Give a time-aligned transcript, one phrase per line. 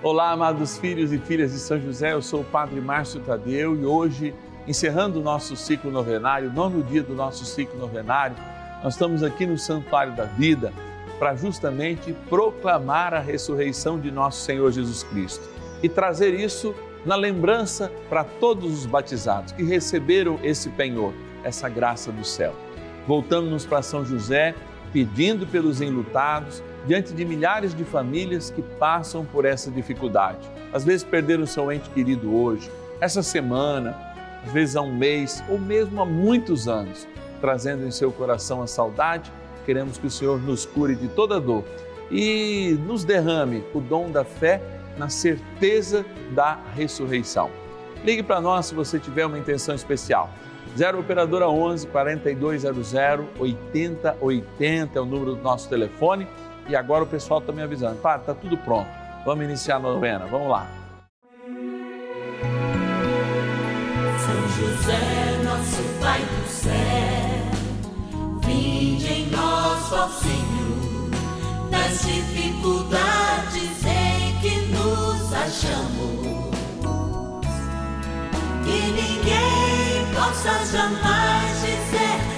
[0.00, 3.84] Olá, amados filhos e filhas de São José, eu sou o Padre Márcio Tadeu e
[3.84, 4.32] hoje,
[4.64, 8.36] encerrando o nosso ciclo novenário, nono dia do nosso ciclo novenário,
[8.80, 10.72] nós estamos aqui no Santuário da Vida
[11.18, 15.48] para justamente proclamar a ressurreição de nosso Senhor Jesus Cristo
[15.82, 16.72] e trazer isso
[17.04, 21.12] na lembrança para todos os batizados que receberam esse penhor,
[21.42, 22.54] essa graça do céu.
[23.04, 24.54] Voltamos para São José,
[24.92, 30.48] pedindo pelos enlutados, diante de milhares de famílias que passam por essa dificuldade.
[30.72, 33.96] Às vezes perderam seu ente querido hoje, essa semana,
[34.44, 37.06] às vezes há um mês ou mesmo há muitos anos,
[37.40, 39.30] trazendo em seu coração a saudade.
[39.64, 41.64] Queremos que o Senhor nos cure de toda dor
[42.10, 44.60] e nos derrame o dom da fé
[44.96, 47.50] na certeza da ressurreição.
[48.04, 50.30] Ligue para nós se você tiver uma intenção especial.
[50.76, 52.94] 0 Operadora 11 4200
[53.38, 56.26] 8080 é o número do nosso telefone
[56.68, 57.96] e agora o pessoal está me avisando.
[57.96, 58.88] Padre, está tudo pronto.
[59.24, 60.26] Vamos iniciar a novena.
[60.26, 60.66] Vamos lá.
[64.18, 66.72] São José, nosso Pai do céu,
[68.44, 71.10] vinde em nós, ó Senhor,
[71.70, 76.28] nas dificuldades em que nos achamos.
[78.64, 79.87] Que ninguém
[80.18, 82.37] possa jamais dizer que vos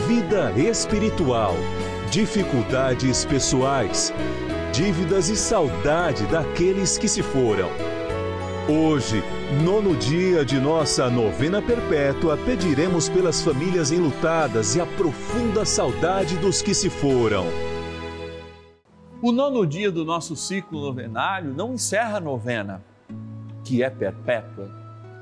[0.00, 1.54] vida espiritual,
[2.10, 4.12] dificuldades pessoais,
[4.72, 7.68] dívidas e saudade daqueles que se foram.
[8.68, 9.22] Hoje,
[9.62, 16.62] nono dia de nossa novena perpétua, pediremos pelas famílias enlutadas e a profunda saudade dos
[16.62, 17.46] que se foram.
[19.20, 22.82] O nono dia do nosso ciclo novenário não encerra a novena,
[23.64, 24.70] que é perpétua,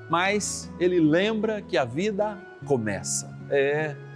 [0.09, 3.37] mas ele lembra que a vida começa.
[3.51, 4.08] É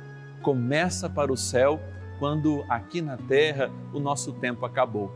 [0.43, 1.81] começa para o céu
[2.19, 5.11] quando aqui na terra o nosso tempo acabou.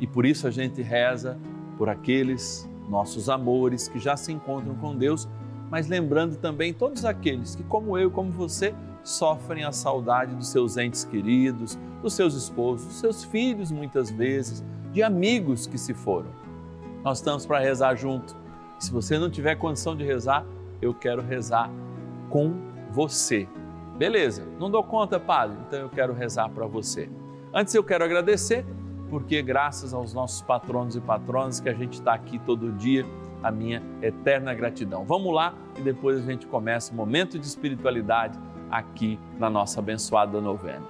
[0.00, 1.38] E por isso a gente reza
[1.78, 5.28] por aqueles nossos amores que já se encontram com Deus,
[5.70, 10.76] mas lembrando também todos aqueles que, como eu, como você, sofrem a saudade dos seus
[10.76, 14.62] entes queridos, dos seus esposos, dos seus filhos, muitas vezes,
[14.92, 16.30] de amigos que se foram.
[17.02, 18.36] Nós estamos para rezar junto.
[18.78, 20.44] Se você não tiver condição de rezar,
[20.80, 21.70] eu quero rezar
[22.30, 22.54] com
[22.90, 23.48] você
[23.96, 27.08] Beleza, não dou conta, padre, então eu quero rezar para você.
[27.52, 28.64] Antes eu quero agradecer,
[29.08, 33.06] porque graças aos nossos patronos e patronas que a gente está aqui todo dia,
[33.40, 35.04] a minha eterna gratidão.
[35.04, 38.36] Vamos lá e depois a gente começa o momento de espiritualidade
[38.70, 40.86] aqui na nossa abençoada novena.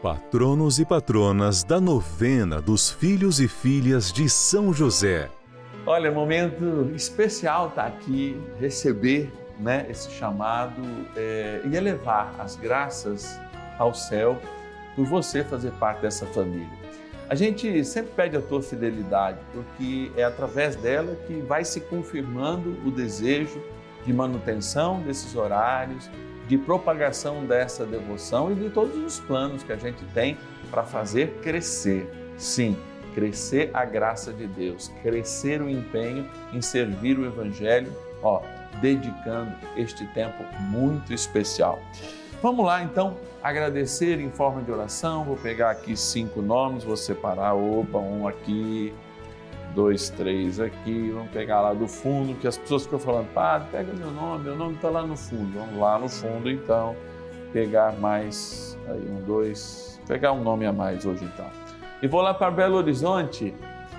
[0.00, 5.28] Patronos e patronas da novena dos filhos e filhas de São José.
[5.84, 9.30] Olha, momento especial estar tá aqui, receber
[9.62, 10.82] né, esse chamado
[11.16, 13.38] é, e elevar as graças
[13.78, 14.38] ao céu
[14.94, 16.82] por você fazer parte dessa família.
[17.28, 22.76] A gente sempre pede a tua fidelidade, porque é através dela que vai se confirmando
[22.86, 23.62] o desejo
[24.04, 26.10] de manutenção desses horários,
[26.46, 30.36] de propagação dessa devoção e de todos os planos que a gente tem
[30.70, 32.06] para fazer crescer.
[32.36, 32.76] Sim,
[33.14, 37.92] crescer a graça de Deus, crescer o empenho em servir o Evangelho.
[38.22, 38.42] Ó,
[38.80, 41.80] dedicando este tempo muito especial.
[42.42, 45.24] Vamos lá então agradecer em forma de oração.
[45.24, 48.92] Vou pegar aqui cinco nomes, vou separar, opa, um aqui,
[49.74, 51.10] dois, três aqui.
[51.10, 54.56] Vamos pegar lá do fundo, que as pessoas ficam falando, padre, pega meu nome, meu
[54.56, 55.56] nome está lá no fundo.
[55.56, 56.96] Vamos lá no fundo então,
[57.52, 61.46] pegar mais, aí um, dois, pegar um nome a mais hoje então.
[62.02, 63.54] E vou lá para Belo Horizonte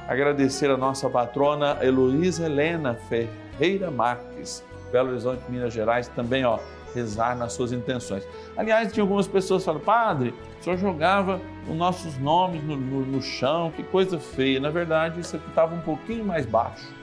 [0.05, 3.42] agradecer a nossa patrona Heloísa Helena Ferreira
[3.91, 6.59] Marques, Belo Horizonte, Minas Gerais, também ó,
[6.93, 8.27] rezar nas suas intenções.
[8.55, 13.21] Aliás, tinha algumas pessoas falam, padre, o senhor jogava os nossos nomes no, no, no
[13.21, 14.59] chão, que coisa feia.
[14.59, 16.93] Na verdade, isso aqui estava um pouquinho mais baixo.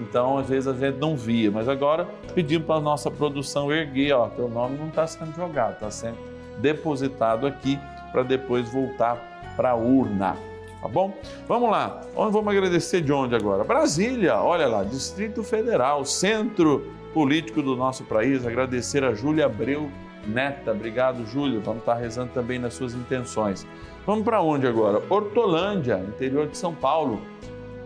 [0.00, 4.12] Então, às vezes a gente não via, mas agora pedimos para a nossa produção erguer,
[4.12, 6.18] ó, teu nome não está sendo jogado, está sendo
[6.58, 7.78] depositado aqui
[8.10, 10.36] para depois voltar para a urna.
[10.84, 11.16] Tá bom?
[11.48, 12.02] Vamos lá.
[12.14, 13.64] Vamos agradecer de onde agora?
[13.64, 18.46] Brasília, olha lá, Distrito Federal, centro político do nosso país.
[18.46, 19.90] Agradecer a Júlia Abreu
[20.26, 20.72] Neta.
[20.72, 21.58] Obrigado, Júlia.
[21.58, 23.66] Vamos estar rezando também nas suas intenções.
[24.04, 25.02] Vamos para onde agora?
[25.08, 27.18] Hortolândia, interior de São Paulo.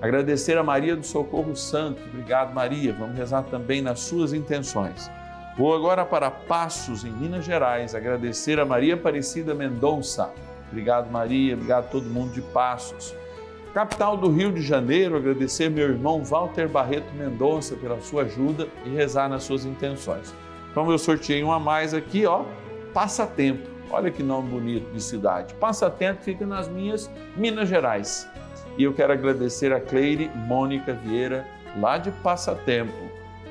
[0.02, 2.02] Agradecer a Maria do Socorro Santo.
[2.12, 2.92] Obrigado, Maria.
[2.92, 5.08] Vamos rezar também nas suas intenções.
[5.56, 7.94] Vou agora para Passos, em Minas Gerais.
[7.94, 10.32] Agradecer a Maria Aparecida Mendonça.
[10.70, 11.54] Obrigado, Maria.
[11.54, 13.14] Obrigado a todo mundo de Passos.
[13.74, 18.88] Capital do Rio de Janeiro, agradecer meu irmão Walter Barreto Mendonça pela sua ajuda e
[18.88, 20.34] rezar nas suas intenções.
[20.74, 22.44] Como eu sorteei um a mais aqui, ó,
[22.92, 23.68] Passatempo.
[23.90, 25.54] Olha que nome bonito de cidade.
[25.54, 28.28] Passatempo fica nas minhas Minas Gerais.
[28.76, 33.10] E eu quero agradecer a Cleire Mônica Vieira, lá de Passatempo,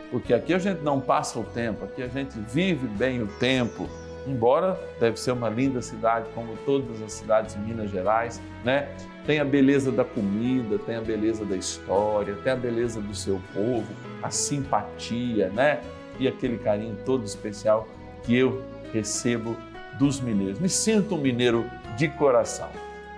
[0.10, 3.90] porque aqui a gente não passa o tempo, aqui a gente vive bem o tempo.
[4.28, 8.90] Embora deve ser uma linda cidade, como todas as cidades de Minas Gerais, né?
[9.26, 13.42] Tem a beleza da comida, tem a beleza da história, tem a beleza do seu
[13.54, 13.88] povo,
[14.22, 15.80] a simpatia, né?
[16.20, 17.88] E aquele carinho todo especial
[18.24, 18.62] que eu
[18.94, 19.56] recebo
[19.98, 20.60] dos mineiros.
[20.60, 21.66] Me sinto um mineiro
[21.96, 22.70] de coração.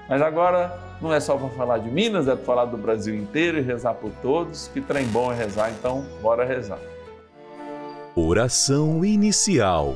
[0.07, 3.57] Mas agora não é só para falar de Minas, é para falar do Brasil inteiro
[3.57, 4.69] e rezar por todos.
[4.73, 6.79] Que trem bom é rezar, então bora rezar.
[8.15, 9.95] Oração inicial.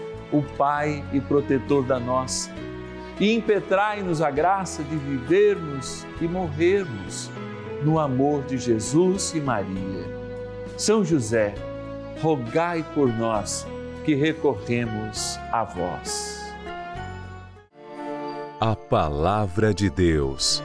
[0.31, 2.51] o Pai e protetor da nossa,
[3.19, 7.29] e impetrai-nos a graça de vivermos e morrermos
[7.83, 10.05] no amor de Jesus e Maria.
[10.77, 11.53] São José,
[12.21, 13.67] rogai por nós
[14.03, 16.39] que recorremos a vós.
[18.59, 20.63] A Palavra de Deus.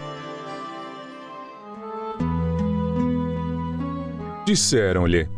[4.45, 5.29] Disseram-lhe: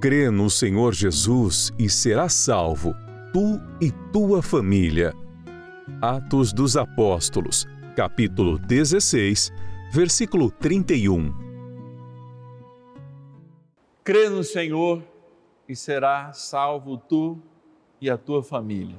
[0.00, 2.94] Crê no Senhor Jesus e serás salvo,
[3.32, 5.12] tu e tua família.
[6.00, 7.66] Atos dos Apóstolos,
[7.96, 9.52] capítulo 16,
[9.92, 11.34] versículo 31.
[14.04, 15.02] Crê no Senhor
[15.68, 17.38] e será salvo tu
[18.00, 18.96] e a tua família.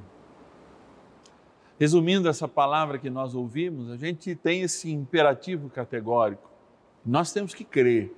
[1.78, 6.50] Resumindo essa palavra que nós ouvimos, a gente tem esse imperativo categórico.
[7.06, 8.12] Nós temos que crer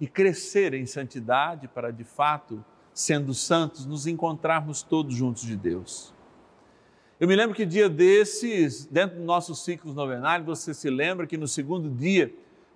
[0.00, 2.64] e crescer em santidade para, de fato,
[3.00, 6.12] sendo santos, nos encontrarmos todos juntos de Deus.
[7.18, 11.38] Eu me lembro que dia desses, dentro do nosso ciclo novenário, você se lembra que
[11.38, 12.30] no segundo dia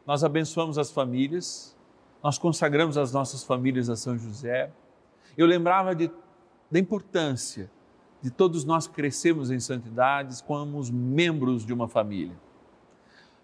[0.07, 1.77] nós abençoamos as famílias,
[2.23, 4.73] nós consagramos as nossas famílias a São José,
[5.37, 6.11] eu lembrava de
[6.71, 7.71] da importância
[8.23, 12.35] de todos nós crescermos em santidades como os membros de uma família.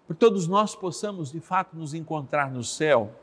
[0.07, 3.13] Por todos nós possamos de fato nos encontrar no céu,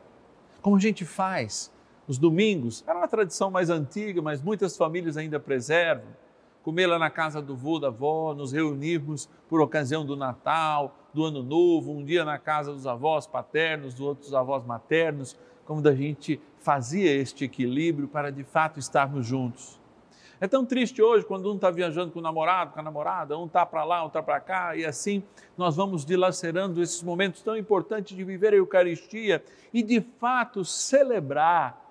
[0.62, 1.72] como a gente faz
[2.08, 6.08] os domingos, era uma tradição mais antiga, mas muitas famílias ainda preservam.
[6.62, 11.24] Comer lá na casa do vô, da avó, nos reunirmos por ocasião do Natal, do
[11.24, 15.36] Ano Novo, um dia na casa dos avós paternos, dos outros avós maternos,
[15.66, 19.78] como da gente fazia este equilíbrio para de fato estarmos juntos.
[20.40, 23.46] É tão triste hoje quando um está viajando com o namorado, com a namorada, um
[23.46, 25.22] está para lá, um está para cá, e assim
[25.56, 29.42] nós vamos dilacerando esses momentos tão importantes de viver a Eucaristia
[29.74, 31.87] e de fato celebrar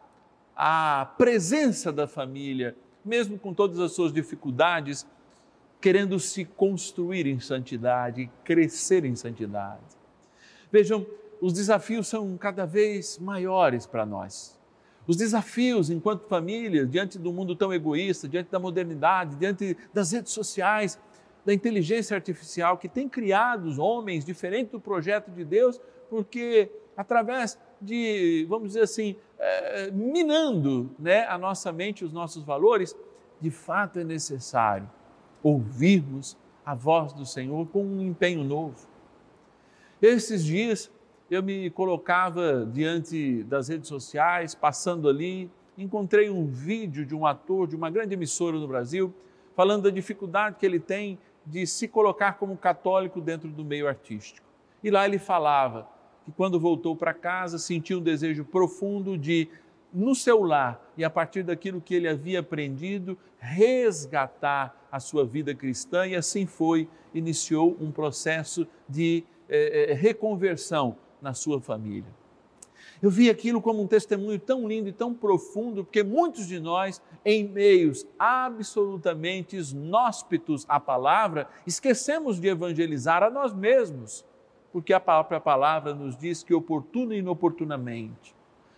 [0.59, 5.05] a presença da família, mesmo com todas as suas dificuldades,
[5.79, 9.83] querendo se construir em santidade, crescer em santidade.
[10.71, 11.05] Vejam,
[11.39, 14.57] os desafios são cada vez maiores para nós.
[15.05, 20.33] Os desafios enquanto família, diante do mundo tão egoísta, diante da modernidade, diante das redes
[20.33, 20.99] sociais,
[21.45, 27.57] da inteligência artificial que tem criado os homens diferente do projeto de Deus, porque através
[27.81, 32.95] de, vamos dizer assim, é, minando né, a nossa mente, os nossos valores,
[33.39, 34.89] de fato é necessário
[35.43, 38.87] ouvirmos a voz do Senhor com um empenho novo.
[40.01, 40.91] Esses dias
[41.29, 47.67] eu me colocava diante das redes sociais, passando ali, encontrei um vídeo de um ator
[47.67, 49.13] de uma grande emissora no Brasil,
[49.55, 54.45] falando da dificuldade que ele tem de se colocar como católico dentro do meio artístico.
[54.83, 55.87] E lá ele falava
[56.27, 59.47] que quando voltou para casa sentiu um desejo profundo de,
[59.93, 65.55] no seu lar e a partir daquilo que ele havia aprendido, resgatar a sua vida
[65.55, 72.13] cristã e assim foi, iniciou um processo de eh, reconversão na sua família.
[73.01, 77.01] Eu vi aquilo como um testemunho tão lindo e tão profundo, porque muitos de nós,
[77.23, 84.25] em meios absolutamente inóspitos à palavra, esquecemos de evangelizar a nós mesmos
[84.77, 88.35] porque a própria palavra nos diz que oportuna e inoportunamente.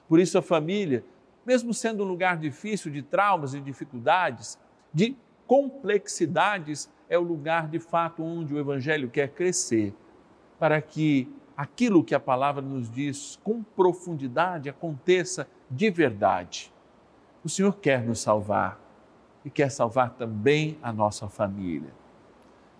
[0.07, 1.03] Por isso a família,
[1.45, 4.57] mesmo sendo um lugar difícil de traumas e dificuldades,
[4.93, 9.93] de complexidades, é o lugar de fato onde o evangelho quer crescer,
[10.57, 16.71] para que aquilo que a palavra nos diz com profundidade aconteça de verdade.
[17.43, 18.79] O Senhor quer nos salvar
[19.43, 21.91] e quer salvar também a nossa família.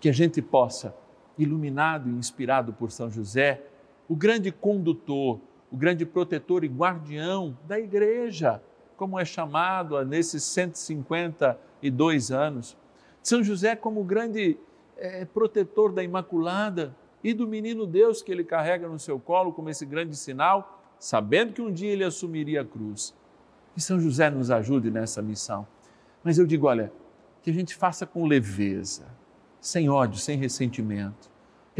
[0.00, 0.94] Que a gente possa
[1.42, 3.62] iluminado e inspirado por São José,
[4.08, 8.62] o grande condutor, o grande protetor e guardião da igreja,
[8.96, 12.76] como é chamado nesses 152 anos.
[13.22, 14.58] São José como grande
[14.96, 19.70] é, protetor da Imaculada e do menino Deus que ele carrega no seu colo como
[19.70, 23.14] esse grande sinal, sabendo que um dia ele assumiria a cruz.
[23.74, 25.66] Que São José nos ajude nessa missão.
[26.22, 26.92] Mas eu digo, olha,
[27.42, 29.06] que a gente faça com leveza,
[29.60, 31.29] sem ódio, sem ressentimento.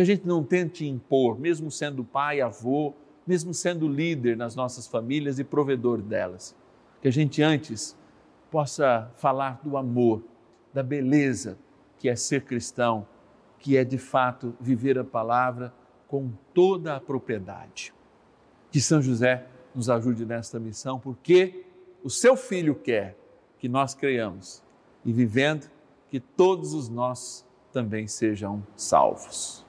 [0.01, 2.95] Que a gente não tente impor, mesmo sendo pai, avô,
[3.27, 6.57] mesmo sendo líder nas nossas famílias e provedor delas.
[7.03, 7.95] Que a gente antes
[8.51, 10.25] possa falar do amor,
[10.73, 11.59] da beleza
[11.99, 13.07] que é ser cristão,
[13.59, 15.71] que é de fato viver a palavra
[16.09, 17.93] com toda a propriedade.
[18.71, 21.67] Que São José nos ajude nesta missão, porque
[22.03, 23.19] o seu filho quer
[23.59, 24.63] que nós creiamos
[25.05, 25.71] e vivendo
[26.09, 29.69] que todos os nossos também sejam salvos.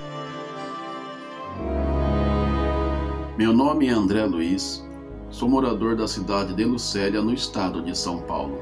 [3.41, 4.87] Meu nome é André Luiz,
[5.31, 8.59] sou morador da cidade de Lucélia, no estado de São Paulo.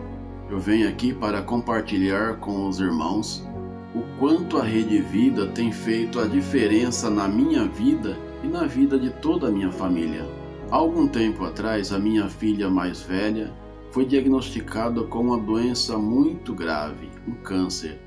[0.50, 3.45] Eu venho aqui para compartilhar com os irmãos
[3.93, 8.98] o quanto a Rede Vida tem feito a diferença na minha vida e na vida
[8.98, 10.25] de toda a minha família.
[10.71, 13.53] Há algum tempo atrás, a minha filha mais velha
[13.91, 18.00] foi diagnosticada com uma doença muito grave, um câncer,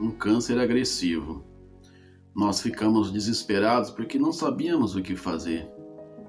[0.00, 1.44] um câncer agressivo.
[2.34, 5.75] Nós ficamos desesperados porque não sabíamos o que fazer.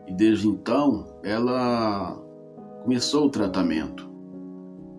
[0.07, 2.17] E desde então, ela
[2.83, 4.09] começou o tratamento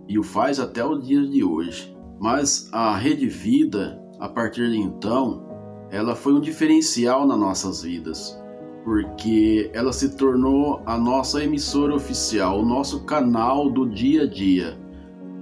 [0.07, 1.97] e o faz até o dia de hoje.
[2.21, 5.47] Mas a Rede Vida, a partir de então,
[5.91, 8.39] ela foi um diferencial nas nossas vidas
[8.85, 14.79] porque ela se tornou a nossa emissora oficial, o nosso canal do dia a dia.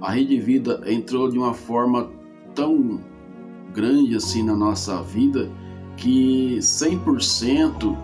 [0.01, 2.11] A Rede Vida entrou de uma forma
[2.53, 2.99] tão
[3.73, 5.49] grande assim na nossa vida
[5.95, 7.97] que 100%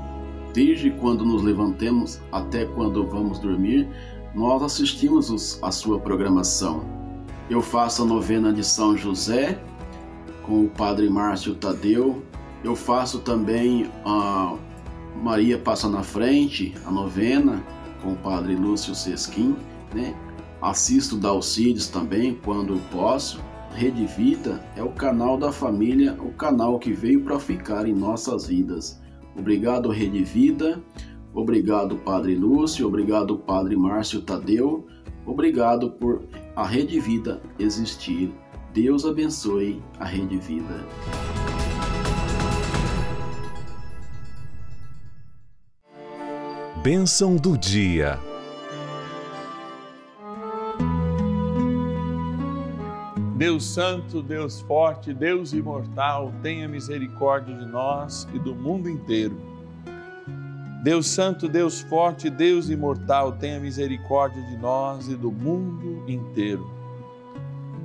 [0.53, 3.87] desde quando nos levantamos até quando vamos dormir,
[4.33, 6.85] nós assistimos a sua programação.
[7.49, 9.61] Eu faço a novena de São José
[10.43, 12.23] com o Padre Márcio Tadeu.
[12.63, 14.55] Eu faço também a
[15.21, 17.63] Maria passa na frente, a novena,
[18.01, 19.55] com o padre Lúcio Sesquim,
[19.93, 20.15] né?
[20.61, 23.39] Assisto Dalcides também quando posso.
[23.73, 28.47] Rede Vida é o canal da família, o canal que veio para ficar em nossas
[28.47, 29.01] vidas.
[29.35, 30.81] Obrigado, Rede Vida.
[31.33, 32.87] Obrigado, Padre Lúcio.
[32.87, 34.85] Obrigado, Padre Márcio Tadeu.
[35.25, 36.23] Obrigado por
[36.55, 38.33] a Rede Vida existir.
[38.73, 40.85] Deus abençoe a Rede Vida.
[46.83, 48.19] Bênção do dia.
[53.43, 59.35] Deus Santo, Deus Forte, Deus Imortal, tenha misericórdia de nós e do mundo inteiro.
[60.81, 66.71] Deus Santo, Deus Forte, Deus Imortal, tenha misericórdia de nós e do mundo inteiro.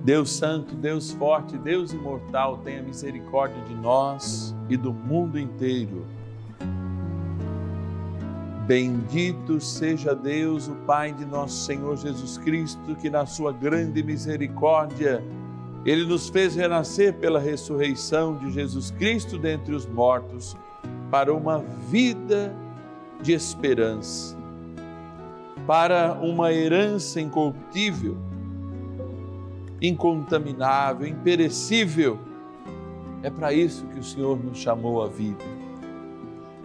[0.05, 6.07] Deus Santo, Deus Forte, Deus Imortal, tenha misericórdia de nós e do mundo inteiro.
[8.65, 15.21] Bendito seja Deus, o Pai de nosso Senhor Jesus Cristo, que na sua grande misericórdia,
[15.89, 20.57] ele nos fez renascer pela ressurreição de Jesus Cristo dentre os mortos,
[21.11, 22.55] para uma vida
[23.23, 24.37] de esperança,
[25.67, 28.17] para uma herança incorruptível,
[29.81, 32.19] incontaminável, imperecível.
[33.23, 35.59] É para isso que o Senhor nos chamou à vida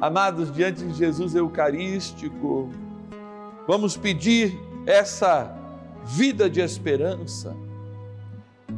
[0.03, 2.69] Amados, diante de Jesus Eucarístico,
[3.65, 5.49] vamos pedir essa
[6.03, 7.55] vida de esperança,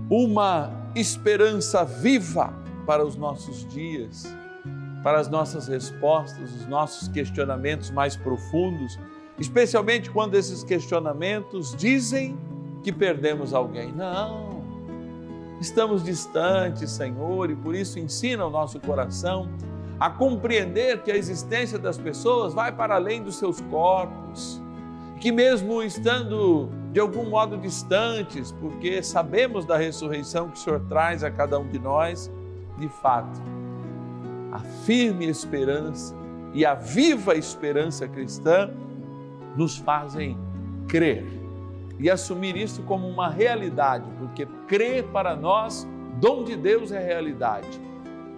[0.10, 2.54] uma esperança viva
[2.86, 4.26] para os nossos dias,
[5.04, 9.00] para as nossas respostas, os nossos questionamentos mais profundos,
[9.40, 12.38] especialmente quando esses questionamentos dizem
[12.84, 13.92] que perdemos alguém.
[13.92, 14.64] Não,
[15.60, 19.50] estamos distantes, Senhor, e por isso ensina o nosso coração
[20.00, 24.62] a compreender que a existência das pessoas vai para além dos seus corpos,
[25.20, 31.26] que mesmo estando de algum modo distantes, porque sabemos da ressurreição que o Senhor traz
[31.26, 32.32] a cada um de nós,
[32.78, 33.38] de fato,
[34.50, 36.16] a firme esperança
[36.54, 38.72] e a viva esperança cristã
[39.58, 40.38] nos fazem
[40.88, 41.26] crer
[42.00, 45.86] e assumir isso como uma realidade, porque crer para nós,
[46.22, 47.78] dom de Deus é realidade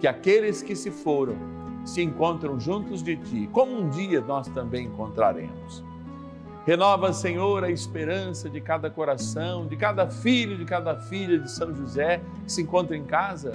[0.00, 1.36] que aqueles que se foram
[1.84, 5.86] se encontram juntos de ti, como um dia nós também encontraremos.
[6.68, 11.74] Renova, Senhor, a esperança de cada coração, de cada filho, de cada filha de São
[11.74, 13.52] José que se encontra em casa,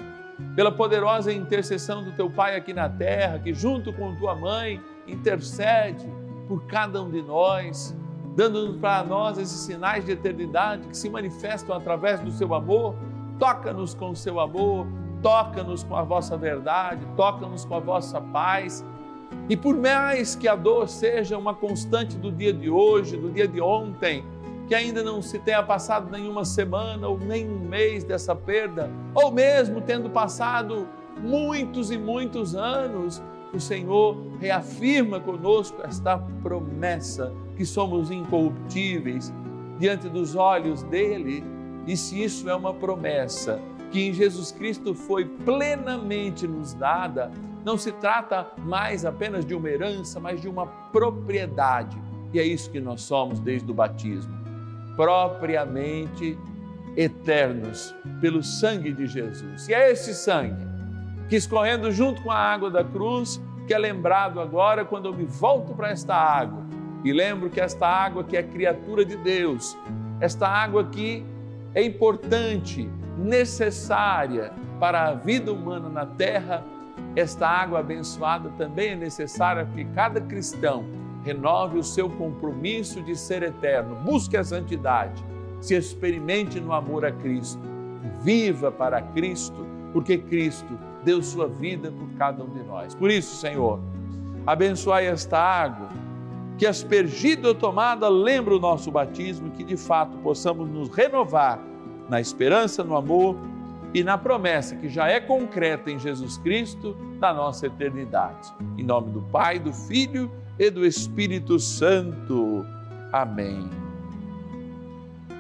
[0.56, 6.12] pela poderosa intercessão do teu Pai aqui na terra, que junto com tua mãe intercede
[6.47, 7.95] por cada um de nós,
[8.36, 12.95] dando para nós esses sinais de eternidade que se manifestam através do seu amor.
[13.38, 14.88] Toca-nos com o seu amor,
[15.21, 18.84] toca-nos com a vossa verdade, toca-nos com a vossa paz.
[19.50, 23.48] E por mais que a dor seja uma constante do dia de hoje, do dia
[23.48, 24.24] de ontem,
[24.67, 29.32] que ainda não se tenha passado nenhuma semana ou nem um mês dessa perda, ou
[29.32, 30.88] mesmo tendo passado
[31.22, 33.22] muitos e muitos anos,
[33.54, 39.32] o Senhor reafirma conosco esta promessa que somos incorruptíveis
[39.78, 41.43] diante dos olhos dele.
[41.86, 43.60] E se isso é uma promessa
[43.91, 47.32] que em Jesus Cristo foi plenamente nos dada,
[47.63, 52.02] não se trata mais apenas de uma herança, mas de uma propriedade.
[52.34, 54.43] E é isso que nós somos desde o batismo
[54.95, 56.38] propriamente
[56.95, 59.67] eternos pelo sangue de Jesus.
[59.67, 60.65] E é esse sangue
[61.28, 65.26] que escorrendo junto com a água da cruz, que é lembrado agora quando eu me
[65.26, 66.63] volto para esta água
[67.04, 69.78] e lembro que esta água que é criatura de Deus,
[70.19, 71.26] esta água que
[71.73, 76.63] é importante, necessária para a vida humana na terra,
[77.15, 80.84] esta água abençoada também é necessária porque cada cristão
[81.23, 85.23] renove o seu compromisso de ser eterno, busque a santidade,
[85.62, 87.62] se experimente no amor a Cristo,
[88.21, 92.95] viva para Cristo, porque Cristo deu sua vida por cada um de nós.
[92.95, 93.80] Por isso, Senhor,
[94.45, 95.89] abençoai esta água,
[96.58, 101.60] que aspergida ou tomada lembra o nosso batismo, que de fato possamos nos renovar
[102.10, 103.38] na esperança, no amor
[103.93, 108.51] e na promessa que já é concreta em Jesus Cristo da nossa eternidade.
[108.77, 112.65] Em nome do Pai, do Filho e do Espírito Santo.
[113.12, 113.69] Amém.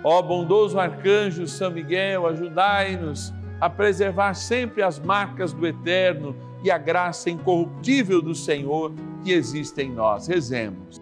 [0.03, 6.77] Ó bondoso arcanjo São Miguel, ajudai-nos a preservar sempre as marcas do eterno e a
[6.77, 8.91] graça incorruptível do Senhor
[9.23, 10.27] que existe em nós.
[10.27, 11.01] Rezemos.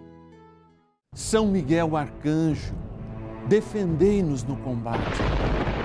[1.13, 2.73] São Miguel arcanjo,
[3.47, 5.19] defendei-nos no combate.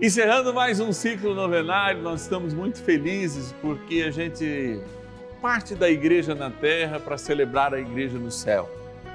[0.00, 4.80] Encerrando mais um ciclo novenário, nós estamos muito felizes porque a gente
[5.42, 8.70] parte da igreja na terra para celebrar a igreja no céu.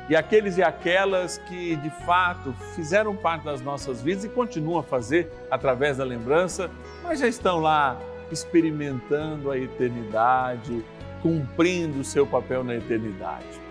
[0.10, 4.84] E aqueles e aquelas que de fato fizeram parte das nossas vidas e continuam a
[4.84, 6.70] fazer através da lembrança,
[7.02, 7.98] mas já estão lá
[8.30, 10.84] experimentando a eternidade,
[11.22, 13.64] cumprindo o seu papel na eternidade.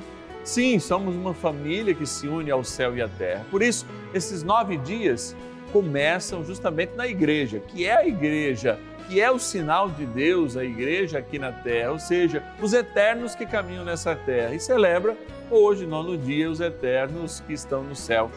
[0.43, 3.45] Sim, somos uma família que se une ao céu e à terra.
[3.51, 5.37] Por isso, esses nove dias
[5.73, 10.65] começam justamente na igreja, que é a igreja que é o sinal de Deus, a
[10.65, 15.17] igreja aqui na terra, ou seja, os eternos que caminham nessa terra, e celebra
[15.51, 18.31] hoje, nono dia, os eternos que estão no céu.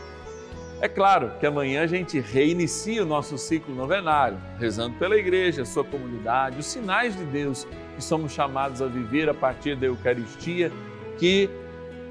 [0.82, 5.86] É claro que amanhã a gente reinicia o nosso ciclo novenário, rezando pela igreja, sua
[5.86, 10.71] comunidade, os sinais de Deus que somos chamados a viver a partir da Eucaristia,
[11.17, 11.50] que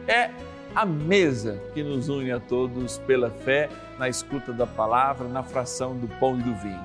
[0.09, 0.31] é
[0.75, 5.97] a mesa que nos une a todos pela fé, na escuta da palavra, na fração
[5.97, 6.81] do pão e do vinho.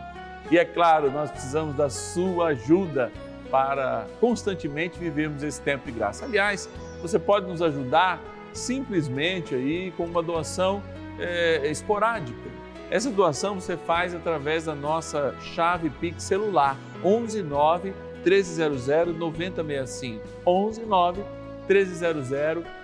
[0.52, 3.12] E é claro, nós precisamos da sua ajuda
[3.52, 6.26] para constantemente vivermos esse tempo de graça.
[6.26, 6.70] Aliás,
[7.02, 8.22] você pode nos ajudar
[8.54, 10.82] simplesmente aí com uma doação
[11.20, 12.50] é, esporádica.
[12.90, 18.88] Essa doação você faz através da nossa chave Pix celular 119 1300
[19.18, 21.22] 9065 119
[21.68, 22.79] 1300 9065.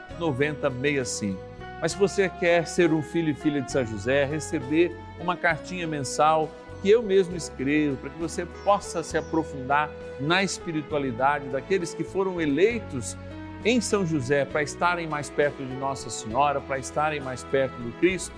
[1.82, 5.86] Mas se você quer ser um filho e filha de São José, receber uma cartinha
[5.86, 6.50] mensal
[6.82, 12.40] que eu mesmo escrevo, para que você possa se aprofundar na espiritualidade daqueles que foram
[12.40, 13.18] eleitos
[13.64, 17.92] em São José para estarem mais perto de Nossa Senhora, para estarem mais perto do
[18.00, 18.34] Cristo,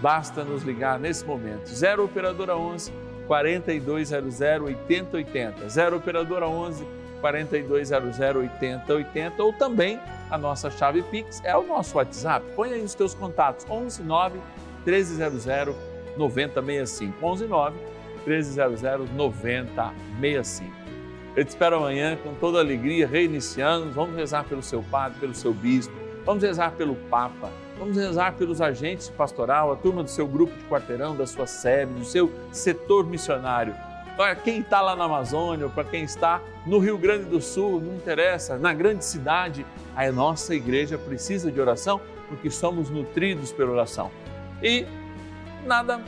[0.00, 1.68] basta nos ligar nesse momento.
[1.68, 2.92] 0 Operadora 11
[3.26, 5.68] 4200 8080.
[5.68, 6.84] 0 Operadora 11
[7.22, 9.98] 4200 8080 ou também
[10.30, 12.44] a nossa chave Pix é o nosso WhatsApp.
[12.54, 14.38] Põe aí os teus contatos 11 9
[14.84, 15.46] 1300
[16.16, 17.24] 9065.
[17.24, 17.76] 11 9
[18.26, 18.82] 1300
[19.14, 20.82] 9065.
[21.34, 23.90] Eu te espero amanhã com toda alegria, reiniciando.
[23.92, 25.94] Vamos rezar pelo seu padre, pelo seu bispo,
[26.26, 30.64] vamos rezar pelo Papa, vamos rezar pelos agentes pastoral, a turma do seu grupo de
[30.64, 33.74] quarteirão, da sua sede, do seu setor missionário.
[34.16, 37.94] Para quem está lá na Amazônia, para quem está no Rio Grande do Sul, não
[37.94, 44.10] interessa, na grande cidade, a nossa igreja precisa de oração porque somos nutridos pela oração.
[44.62, 44.86] E
[45.66, 46.00] nada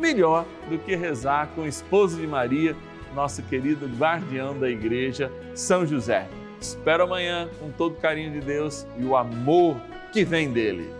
[0.00, 2.76] melhor do que rezar com o esposo de Maria,
[3.14, 6.28] nosso querido guardião da igreja, São José.
[6.60, 9.76] Espero amanhã com todo o carinho de Deus e o amor
[10.12, 10.92] que vem dele.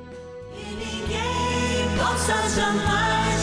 [1.97, 3.38] possa jamais